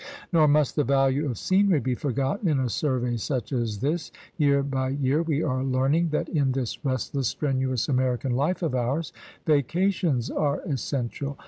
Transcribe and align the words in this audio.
Nor 0.33 0.47
must 0.47 0.75
the 0.75 0.83
value 0.83 1.29
of 1.29 1.37
scenery 1.37 1.79
be 1.79 1.93
forgotten 1.93 2.49
in 2.49 2.59
a 2.59 2.69
survey 2.71 3.17
such 3.17 3.53
as 3.53 3.81
this. 3.81 4.11
Year 4.35 4.63
by 4.63 4.89
year 4.89 5.21
we 5.21 5.43
are 5.43 5.63
learning 5.63 6.09
that 6.09 6.27
in 6.27 6.53
this 6.53 6.83
restless, 6.83 7.27
strenuous 7.27 7.87
American 7.87 8.31
life 8.35 8.63
of 8.63 8.73
ours 8.73 9.13
vacations 9.45 10.31
are 10.31 10.61
essential. 10.61 11.37